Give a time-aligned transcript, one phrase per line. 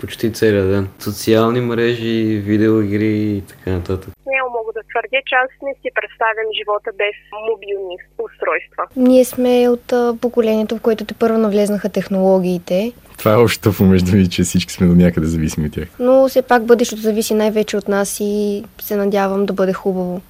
[0.00, 0.88] Почти целия ден.
[0.98, 3.06] Социални мрежи, видеоигри
[3.36, 4.10] и така нататък.
[4.22, 7.16] Смело мога да твърдя, че аз не си представям живота без
[7.50, 8.82] мобилни устройства.
[8.96, 14.16] Ние сме от а, поколението, в което те първо навлезнаха технологиите, Това е общото помежду
[14.16, 15.88] ми, че всички сме до някъде зависими от тях.
[15.98, 20.20] но все пак бъдещето зависи най-вече от нас и се надявам да бъде хубаво.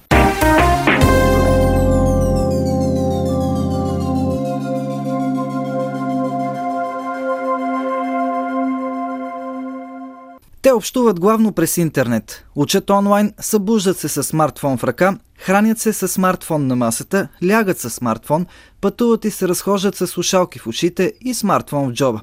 [10.71, 15.93] Те общуват главно през интернет, учат онлайн, събуждат се с смартфон в ръка, хранят се
[15.93, 18.45] с смартфон на масата, лягат с смартфон,
[18.81, 22.21] пътуват и се разхождат с слушалки в ушите и смартфон в джоба.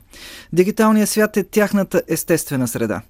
[0.53, 3.03] Дигиталният свят е тяхната естествена среда.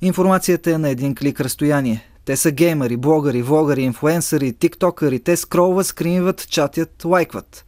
[0.00, 2.08] Информацията е на един клик разстояние.
[2.24, 5.20] Те са геймери, блогъри, влогъри, инфлуенсъри, тиктокъри.
[5.20, 7.64] Те скролват, скримват, чатят, лайкват.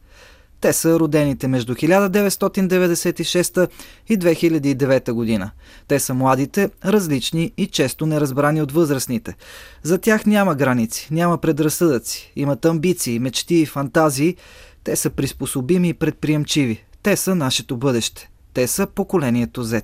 [0.63, 3.69] Те са родените между 1996
[4.09, 5.51] и 2009 година.
[5.89, 9.35] Те са младите, различни и често неразбрани от възрастните.
[9.83, 14.37] За тях няма граници, няма предразсъдъци, имат амбиции, мечти и фантазии.
[14.85, 16.85] Те са приспособими и предприемчиви.
[17.03, 18.31] Те са нашето бъдеще.
[18.55, 19.83] Те са поколението Z.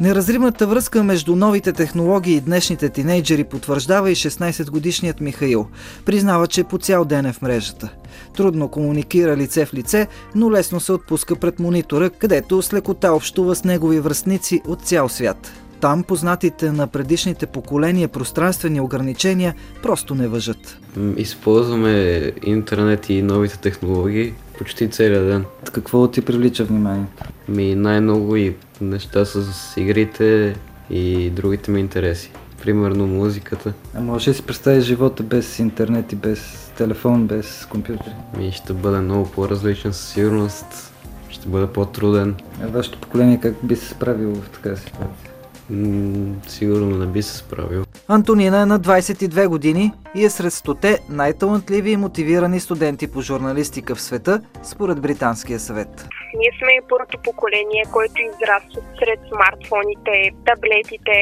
[0.00, 5.66] Неразривната връзка между новите технологии и днешните тинейджери потвърждава и 16-годишният Михаил.
[6.04, 7.88] Признава, че по цял ден е в мрежата.
[8.36, 13.56] Трудно комуникира лице в лице, но лесно се отпуска пред монитора, където с лекота общува
[13.56, 15.52] с негови връстници от цял свят.
[15.80, 20.78] Там познатите на предишните поколения пространствени ограничения просто не въжат.
[21.16, 25.44] Използваме интернет и новите технологии почти целия ден.
[25.72, 27.24] Какво ти привлича вниманието?
[27.48, 30.56] Ми най-много и неща с игрите
[30.90, 32.32] и другите ми интереси.
[32.62, 33.72] Примерно музиката.
[33.94, 38.12] А може ли си представиш живота без интернет и без телефон, без компютър?
[38.38, 40.92] Ми ще бъде много по-различен със сигурност.
[41.28, 42.34] Ще бъде по-труден.
[42.62, 45.30] А вашето поколение как би се справило в такава ситуация?
[45.70, 47.84] М, Сигурно не би се справил.
[48.08, 53.94] Антонина е на 22 години и е сред стоте най-талантливи и мотивирани студенти по журналистика
[53.94, 56.08] в света, според Британския съвет.
[56.38, 61.16] Ние сме първото поколение, което израства сред смартфоните, таблетите,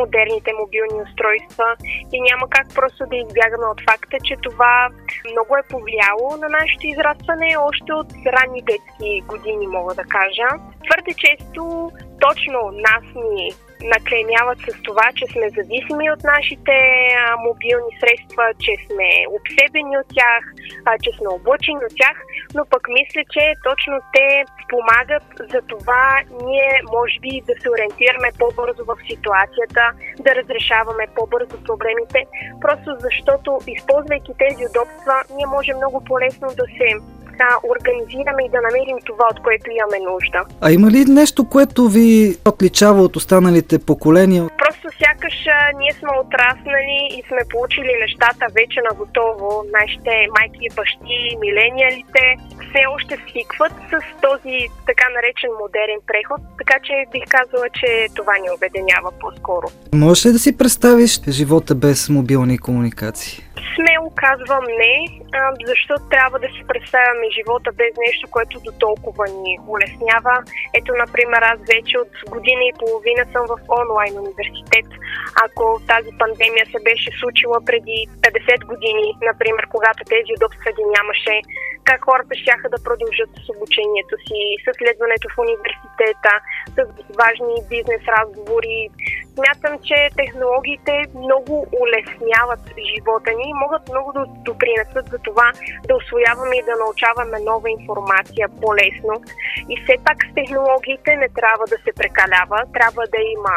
[0.00, 1.68] модерните мобилни устройства
[2.12, 4.88] и няма как просто да избягаме от факта, че това
[5.32, 10.48] много е повлияло на нашето израстване още от ранни детски години, мога да кажа.
[10.86, 11.90] Твърде често
[12.26, 12.58] точно
[12.88, 13.46] нас ни
[13.94, 16.76] наклемяват с това, че сме зависими от нашите
[17.46, 20.42] мобилни средства, че сме обсебени от тях,
[21.02, 22.16] че сме облъчени от тях,
[22.56, 24.26] но пък мисля, че точно те
[24.62, 26.04] спомагат за това
[26.48, 29.82] ние може би да се ориентираме по-бързо в ситуацията,
[30.26, 32.20] да разрешаваме по-бързо проблемите,
[32.64, 36.88] просто защото използвайки тези удобства, ние може много по-лесно да се
[37.34, 40.40] така, организираме и да намерим това, от което имаме нужда.
[40.60, 44.42] А има ли нещо, което ви отличава от останалите поколения?
[44.58, 45.36] Просто сякаш
[45.78, 49.48] ние сме отраснали и сме получили нещата вече на готово.
[49.80, 52.22] Нашите майки и бащи, милениалите,
[52.64, 53.94] все още свикват с
[54.26, 54.56] този
[54.86, 59.66] така наречен модерен преход, така че бих казала, че това ни обединява по-скоро.
[59.94, 63.44] Можеш ли да си представиш живота без мобилни комуникации?
[63.74, 64.94] Смело казвам не,
[65.70, 70.34] защото трябва да си представяме живота без нещо, което до толкова ни улеснява.
[70.78, 74.88] Ето, например, аз вече от година и половина съм в онлайн университет.
[75.44, 81.34] Ако тази пандемия се беше случила преди 50 години, например, когато тези удобства ги нямаше,
[81.84, 86.32] как хората щяха да продължат с обучението си, с следването в университета,
[86.76, 86.78] с
[87.20, 88.78] важни бизнес разговори.
[89.36, 90.94] Смятам, че технологиите
[91.24, 95.48] много улесняват живота ни и могат много да допринесат за това
[95.88, 99.14] да освояваме и да научаваме нова информация по-лесно.
[99.72, 103.54] И все пак с технологиите не трябва да се прекалява, трябва да има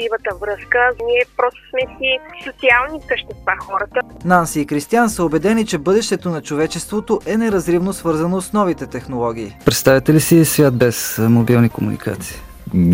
[0.00, 0.78] живата връзка.
[1.06, 4.00] Ние просто сме си социални същества хората.
[4.24, 9.56] Нанси и Кристиан са убедени, че бъдещето на човечеството е неразривно свързано с новите технологии.
[9.64, 12.36] Представете ли си свят без мобилни комуникации?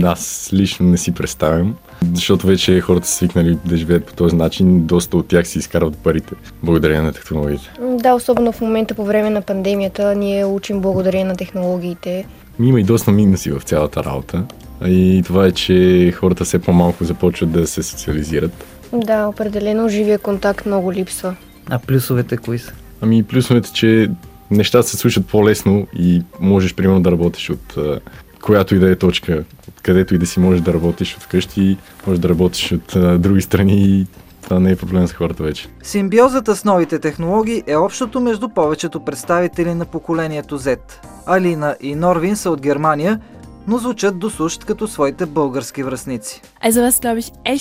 [0.05, 1.77] Аз лично не си представям,
[2.15, 4.87] защото вече хората са свикнали да живеят по този начин.
[4.87, 7.73] Доста от тях си изкарват парите, благодарение на технологиите.
[7.81, 12.27] Да, особено в момента по време на пандемията ние учим благодарение на технологиите.
[12.61, 14.45] Има и доста минуси в цялата работа.
[14.85, 18.65] И това е, че хората все по-малко започват да се социализират.
[18.93, 21.37] Да, определено живия контакт много липсва.
[21.71, 22.73] А плюсовете кои са?
[23.01, 24.11] Ами плюсовете, че
[24.51, 28.01] нещата се случват по-лесно и можеш примерно да работиш от а,
[28.43, 29.45] която и да е точка,
[29.83, 33.43] където и да си можеш да работиш от вкъщи, можеш да работиш от а, други
[33.43, 34.07] страни и
[34.43, 35.69] това не е проблем за хората вече.
[35.83, 40.79] Симбиозата с новите технологии е общото между повечето представители на поколението Z.
[41.27, 43.21] Алина и Норвин са от Германия,
[43.67, 46.43] но звучат досущ като своите български връзници.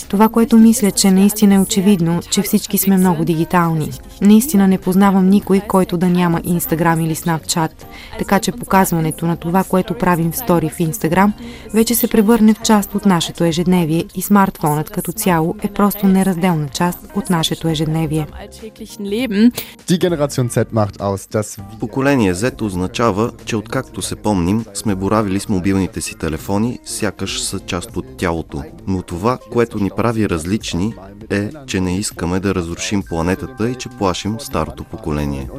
[0.10, 3.92] Това, което мисля, че наистина е очевидно, че всички сме много дигитални.
[4.22, 7.86] Наистина не познавам никой, който да няма Инстаграм или Снапчат,
[8.20, 11.34] така че показването на това, което правим в стори в Инстаграм,
[11.74, 16.70] вече се превърне в част от нашето ежедневие и смартфонът като цяло е просто неразделна
[16.70, 18.28] част от нашето ежедневие.
[21.34, 27.42] Dass Поколение Z означава, че откакто се помним, сме боравили с мобилните си телефони, сякаш
[27.42, 28.64] са част от тялото.
[28.88, 30.94] Но това, което ни прави различни,
[31.30, 35.50] е, че не искаме да разрушим планетата и че плашим старото поколение.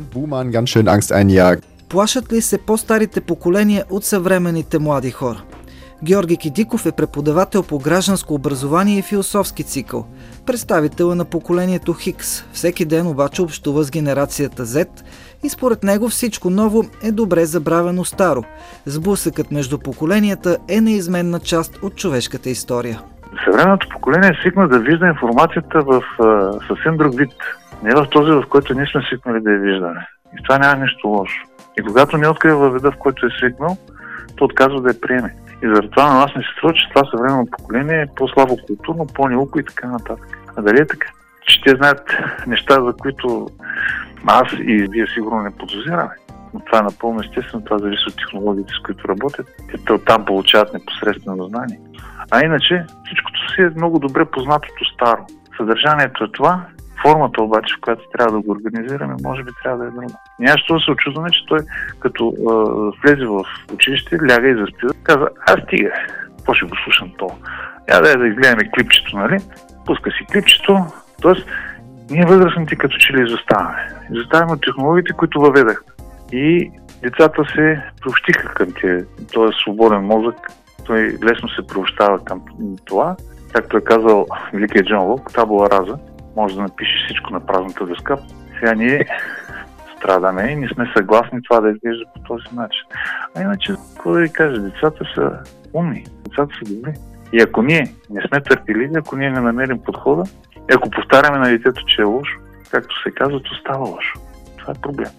[1.88, 5.42] Плашат ли се по-старите поколения от съвременните млади хора?
[6.04, 10.06] Георги Кидиков е преподавател по гражданско образование и философски цикъл.
[10.46, 12.44] Представител е на поколението Хикс.
[12.52, 14.88] Всеки ден обаче общува с генерацията Z
[15.44, 18.44] и според него всичко ново е добре забравено старо.
[18.86, 23.00] Сблъсъкът между поколенията е неизменна част от човешката история.
[23.44, 26.02] Съвременното поколение е свикна да вижда информацията в
[26.68, 27.32] съвсем друг вид.
[27.82, 30.06] Не в този, в който ние сме свикнали да я виждаме.
[30.38, 31.46] И това няма нищо лошо.
[31.78, 33.76] И когато не открива във вида, в който е свикнал,
[34.36, 35.34] то отказва да я приеме.
[35.62, 39.06] И заради това на нас не се струва, че това съвременно поколение е по-слабо културно,
[39.14, 40.38] по-неуко и така нататък.
[40.56, 41.08] А дали е така?
[41.46, 42.02] Че те знаят
[42.46, 43.48] неща, за които
[44.26, 46.10] аз и вие сигурно не подозираме.
[46.54, 49.46] Но това е напълно естествено, това зависи от технологиите, с които работят.
[49.86, 51.80] Те оттам получават непосредствено знание.
[52.30, 55.26] А иначе всичкото си е много добре познатото старо.
[55.56, 56.66] Съдържанието е това,
[57.02, 60.06] формата обаче, в която трябва да го организираме, може би трябва да е друга.
[60.38, 61.58] Няма що да се очудваме, че той
[61.98, 62.42] като е,
[63.02, 63.44] влезе в
[63.74, 65.90] училище, ляга и заспи, каза, аз стига,
[66.36, 67.30] какво ще го слушам то?
[67.90, 69.38] Я да, да изгледаме клипчето, нали?
[69.86, 70.86] Пуска си клипчето,
[71.22, 71.34] т.е.
[72.10, 73.88] ние възрастните като че ли изоставаме.
[74.12, 75.84] Изоставаме от технологиите, които въведах.
[76.32, 76.70] И
[77.02, 80.36] децата се приобщиха към тези, този свободен мозък,
[80.86, 82.42] той лесно се приобщава към
[82.84, 83.16] това.
[83.52, 85.98] Както е казал великият Джон Лок, табула раза,
[86.36, 88.18] може да напишеш всичко на празната дъска.
[88.58, 89.06] Сега ние
[89.96, 92.82] страдаме и не сме съгласни това да изглежда по този начин.
[93.36, 95.32] А иначе, какво да ви кажа, децата са
[95.72, 96.92] умни, децата са добри.
[97.32, 100.22] И ако ние не сме търпеливи, ако ние не намерим подхода,
[100.72, 102.38] ако повтаряме на детето, че е лошо,
[102.70, 104.18] както се казва, то става лошо.
[104.58, 105.10] Това е проблем.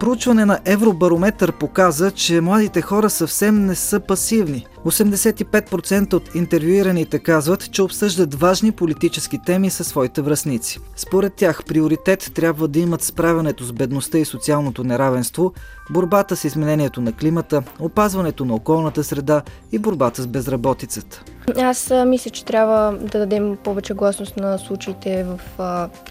[0.00, 4.66] Проучване на Евробарометър показа, че младите хора съвсем не са пасивни.
[4.86, 10.78] 85% от интервюираните казват, че обсъждат важни политически теми със своите връзници.
[10.96, 15.52] Според тях приоритет трябва да имат справянето с бедността и социалното неравенство,
[15.90, 19.42] борбата с изменението на климата, опазването на околната среда
[19.72, 21.24] и борбата с безработицата.
[21.56, 25.40] Аз мисля, че трябва да дадем повече гласност на случаите в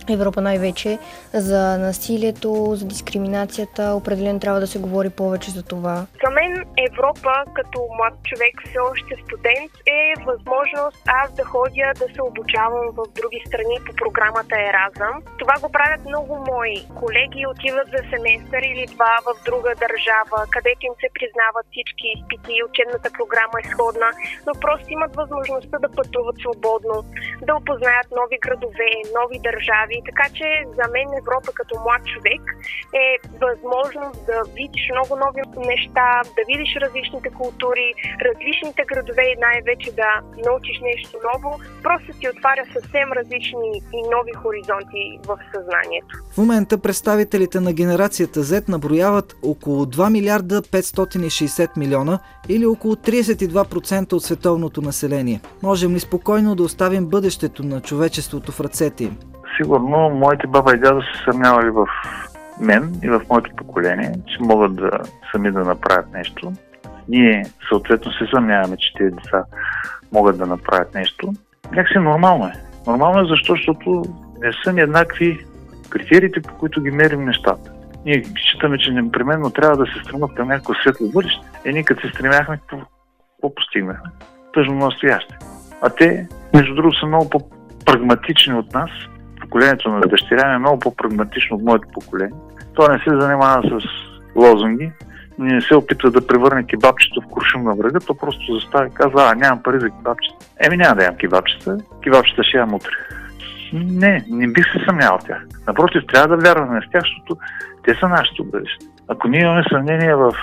[0.10, 1.00] Европа най-вече
[1.34, 3.94] за насилието, за дискриминацията.
[3.96, 6.06] Определено трябва да се говори повече за това.
[6.26, 12.08] За мен Европа като млад човек, все още студент, е възможност аз да ходя да
[12.14, 15.16] се обучавам в други страни по програмата Еразъм.
[15.42, 20.82] Това го правят много мои колеги, отиват за семестър или два в друга държава, където
[20.90, 24.10] им се признават всички изпити, учебната програма е сходна,
[24.48, 26.96] но просто имат възможността да пътуват свободно,
[27.48, 29.98] да опознаят нови градове, нови държави.
[30.10, 32.44] Така че за мен Европа като млад човек
[33.06, 33.08] е
[33.46, 35.42] възможност да видиш много нови
[35.74, 36.08] неща,
[36.38, 37.88] да видиш различните култури,
[38.46, 40.10] различните градове и най-вече да
[40.50, 41.60] научиш нещо ново.
[41.84, 46.16] Просто ти отваря съвсем различни и нови хоризонти в съзнанието.
[46.34, 54.14] В момента представителите на генерацията Z наброяват около 2 милиарда 560 милиона или около 32%
[54.14, 55.42] от световното население.
[55.64, 59.18] Можем ли спокойно да оставим бъдещето на човечеството в ръцете им?
[59.58, 61.88] Сигурно моите баба и дядо се съмнявали в
[62.62, 64.92] мен и в моето поколение, че могат да
[65.32, 66.54] сами да направят нещо.
[67.10, 69.44] Ние съответно се съмняваме, че тези деца
[70.12, 71.34] могат да направят нещо.
[71.72, 72.54] Някакси нормално е.
[72.88, 74.04] Нормално е защо, защото
[74.42, 75.46] не са еднакви
[75.90, 77.72] критериите, по които ги мерим нещата.
[78.06, 81.46] Ние считаме, че непременно трябва да се стремат към някакво светло бъдеще.
[81.66, 84.10] Е, ние като се стремяхме, какво, постигнахме?
[84.54, 85.36] Тъжно настояще.
[85.82, 88.90] А те, между другото, са много по-прагматични от нас.
[89.42, 92.40] Поколението на дъщеря е много по-прагматично от моето поколение.
[92.76, 93.86] То не се занимава с
[94.36, 94.92] лозунги,
[95.40, 99.32] не се опитва да превърне кебабчето в куршум на врага, то просто застава и казва,
[99.32, 100.36] а нямам пари за кебабчета.
[100.66, 102.92] Еми няма да ям кебабчета, кебабчета ще ям утре.
[103.74, 105.44] Не, не бих се съмнявал в тях.
[105.68, 107.42] Напротив, трябва да вярваме в тях, защото
[107.84, 108.86] те са нашето бъдеще.
[109.08, 110.34] Ако ние имаме съмнение в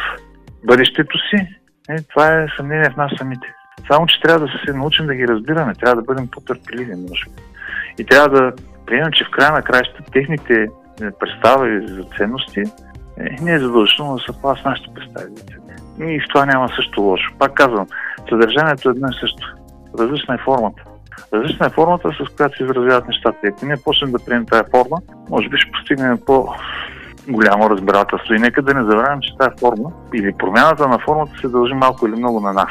[0.65, 1.47] бъдещето си,
[1.89, 3.55] е, това е съмнение в нас самите.
[3.91, 7.43] Само, че трябва да се научим да ги разбираме, трябва да бъдем по-търпеливи, може би.
[7.99, 8.53] И трябва да
[8.87, 10.55] приемем, че в края на краища техните
[11.03, 12.63] е, представи за ценности
[13.27, 15.55] е, не е задължително да съвпада с нашите представи за ценности.
[16.01, 17.33] И в това няма също лошо.
[17.39, 17.87] Пак казвам,
[18.29, 19.57] съдържанието е едно и също.
[19.99, 20.83] Различна е формата.
[21.33, 23.39] Различна е формата, с която се изразяват нещата.
[23.45, 24.97] И ако ние почнем да приемем тази форма,
[25.31, 26.49] може би ще постигнем по
[27.29, 28.35] голямо разбирателство.
[28.35, 32.07] И нека да не забравяме, че тази форма или промяната на формата се дължи малко
[32.07, 32.71] или много на нас.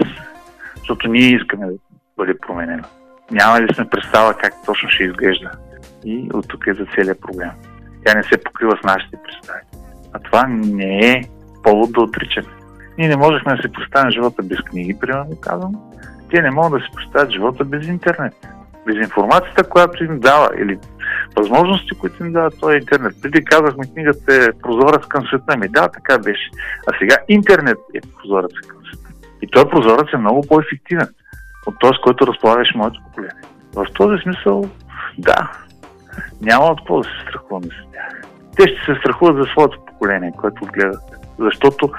[0.78, 1.74] Защото ние искаме да
[2.18, 2.84] бъде променена.
[3.32, 5.52] Няма ли сме представа как точно ще изглежда.
[6.06, 7.52] И от тук е за целият проблем.
[8.06, 9.62] Тя не се покрива с нашите представи.
[10.14, 11.24] А това не е
[11.64, 12.48] повод да отричаме.
[12.98, 15.76] Ние не можехме да си представим живота без книги, примерно казвам.
[16.30, 18.34] Те не могат да си представят живота без интернет.
[18.86, 20.80] Без информацията, която им дава или
[21.38, 23.22] възможности, които им дава този интернет.
[23.22, 25.58] Преди казахме, книгата е прозорец към света.
[25.58, 26.50] Ми да, така беше.
[26.88, 29.10] А сега интернет е прозорец към света.
[29.42, 31.08] И този прозорец е много по-ефективен
[31.68, 33.36] от този, който разполагаше моето поколение.
[33.76, 34.64] В този смисъл,
[35.18, 35.52] да,
[36.42, 38.11] няма от какво да се страхуваме с тях.
[38.62, 41.04] Те ще се страхуват за своето поколение, което гледат.
[41.40, 41.92] Защото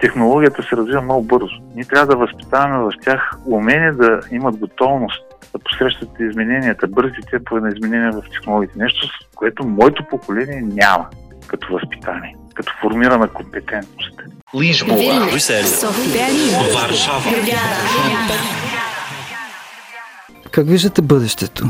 [0.00, 1.54] технологията се развива много бързо.
[1.74, 5.22] Ние трябва да възпитаваме в тях умение да имат готовност
[5.52, 8.78] да посрещат измененията, бързи темпове на изменения в технологиите.
[8.78, 11.06] Нещо, което моето поколение няма
[11.46, 14.22] като възпитание, като формирана компетентност.
[14.58, 15.90] Лижбова, Брюсел,
[16.74, 17.20] Варшава.
[20.50, 21.64] Как виждате бъдещето?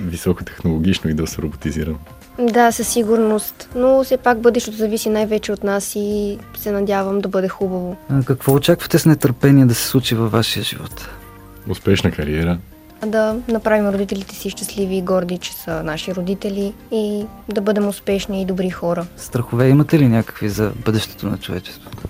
[0.00, 1.98] Високотехнологично и доста роботизирано.
[2.38, 3.68] Да, със сигурност.
[3.74, 7.96] Но все пак бъдещето зависи най-вече от нас и се надявам да бъде хубаво.
[8.08, 11.08] А какво очаквате с нетърпение да се случи във вашия живот?
[11.68, 12.58] Успешна кариера.
[13.06, 18.42] Да направим родителите си щастливи и горди, че са наши родители и да бъдем успешни
[18.42, 19.06] и добри хора.
[19.16, 22.08] Страхове имате ли някакви за бъдещето на човечеството?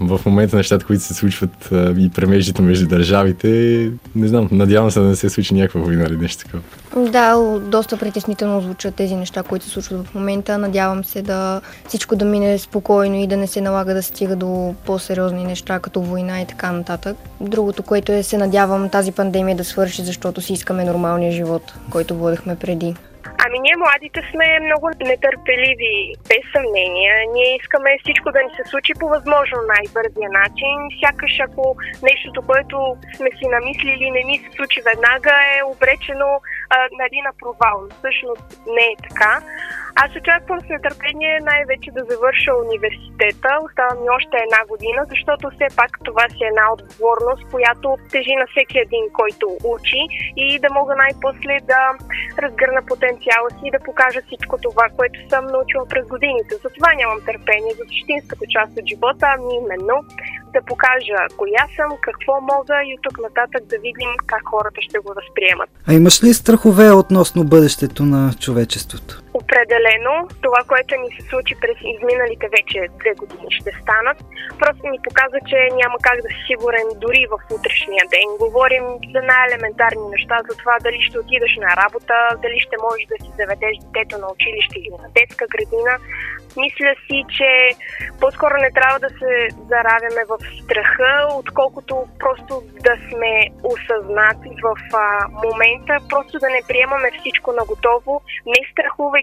[0.00, 3.48] В момента нещата, които се случват и премеждите между държавите,
[4.16, 6.62] не знам, надявам се да не се случи някаква война или нещо такова.
[7.10, 10.58] Да, доста притеснително звучат тези неща, които се случват в момента.
[10.58, 14.74] Надявам се да всичко да мине спокойно и да не се налага да стига до
[14.86, 17.16] по-сериозни неща, като война и така нататък.
[17.40, 22.14] Другото, което е, се надявам тази пандемия да свърши, защото си искаме нормалния живот, който
[22.14, 22.94] водехме преди.
[23.46, 25.96] Ами ние младите сме много нетърпеливи,
[26.28, 27.12] без съмнение.
[27.34, 30.76] Ние искаме всичко да ни се случи по възможно най-бързия начин.
[31.00, 32.76] Сякаш ако нещото, което
[33.16, 36.30] сме си намислили, не ни се случи веднага, е обречено
[36.70, 37.78] а, нали, на провал.
[37.98, 39.32] Всъщност не е така.
[39.96, 43.50] Аз очаквам с нетърпение най-вече да завърша университета.
[43.66, 48.34] Остава ми още една година, защото все пак това си е една отговорност, която тежи
[48.42, 50.02] на всеки един, който учи
[50.36, 51.82] и да мога най-после да
[52.42, 56.54] разгърна потенциала си и да покажа всичко това, което съм научила през годините.
[56.64, 59.96] Затова нямам търпение за същинската част от живота, ами именно
[60.54, 64.98] да покажа коя съм, какво мога и от тук нататък да видим как хората ще
[64.98, 65.70] го възприемат.
[65.88, 69.23] А имаш ли страхове относно бъдещето на човечеството?
[69.40, 74.18] Определено, това, което ни се случи през изминалите вече две години ще станат,
[74.62, 78.28] просто ни показва, че няма как да си сигурен дори в утрешния ден.
[78.46, 83.16] Говорим за най-елементарни неща, за това дали ще отидеш на работа, дали ще можеш да
[83.24, 85.94] си заведеш детето на училище или на детска градина.
[86.64, 87.50] Мисля си, че
[88.20, 89.32] по-скоро не трябва да се
[89.72, 91.10] заравяме в страха,
[91.42, 93.34] отколкото просто да сме
[93.72, 98.60] осъзнати в а, момента, просто да не приемаме всичко на готово, не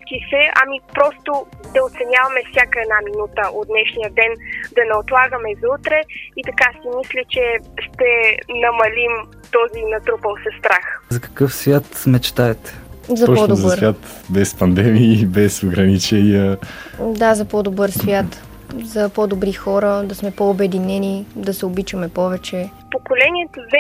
[0.10, 4.32] се, ами просто да оценяваме всяка една минута от днешния ден,
[4.76, 6.02] да не отлагаме за утре
[6.38, 7.44] и така си мисля, че
[7.86, 8.08] ще
[8.50, 9.14] намалим
[9.52, 11.04] този натрупал се страх.
[11.10, 12.80] За какъв свят мечтаете?
[13.10, 13.70] За Точно по-добър.
[13.70, 16.58] за свят без пандемии, без ограничения.
[17.00, 18.44] Да, за по-добър свят.
[18.84, 22.70] За по-добри хора, да сме по-обединени, да се обичаме повече.
[22.92, 23.74] Поколението Z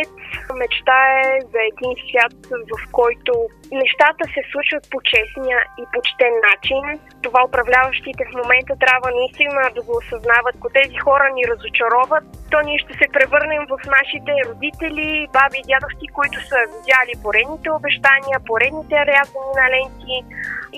[0.62, 2.36] мечтае за един свят,
[2.74, 3.34] в който
[3.72, 6.84] нещата се случват по честния и почтен начин.
[7.26, 10.56] Това управляващите в момента трябва наистина да го осъзнават.
[10.56, 15.68] Ако тези хора ни разочароват, то ние ще се превърнем в нашите родители, баби и
[15.72, 20.18] дядовци, които са видяли поредните обещания, поредните рязани на ленти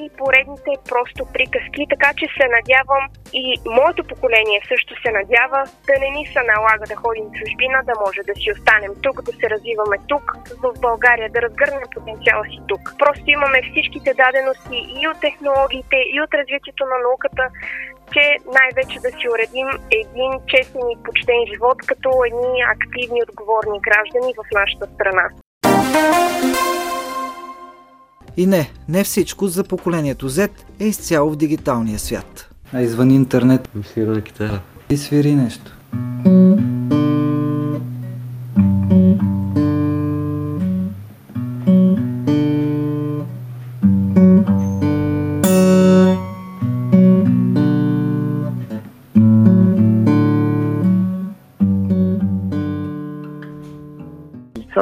[0.02, 1.84] и поредните просто приказки.
[1.94, 3.04] Така че се надявам
[3.42, 3.44] и
[3.80, 7.94] моето поколение също се надява да не ни се налага да ходим в чужбина, да
[8.04, 10.26] може да си останем тук, да се развиваме тук,
[10.64, 12.84] в България, да разгърнем потенциала си тук.
[13.02, 17.44] Просто имаме всичките дадености и от технологиите, и от развитието на науката,
[18.14, 18.24] че
[18.60, 19.70] най-вече да си уредим
[20.02, 25.26] един честен и почтен живот като едни активни, отговорни граждани в нашата страна.
[28.38, 32.50] И не, не всичко за поколението Z е изцяло в дигиталния свят.
[32.74, 33.70] А извън интернет...
[33.84, 34.62] Свира на китара.
[34.90, 35.72] И свири нещо.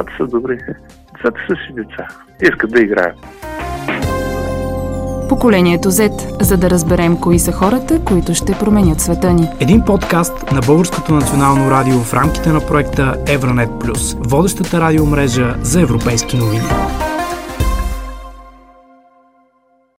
[0.02, 0.56] Децата са добри.
[0.56, 2.08] Децата са си деца.
[2.42, 3.16] Искат да играят.
[5.28, 9.48] Поколението Z, за да разберем кои са хората, които ще променят света ни.
[9.60, 15.80] Един подкаст на Българското национално радио в рамките на проекта Евронет Плюс, водещата радиомрежа за
[15.80, 16.62] европейски новини.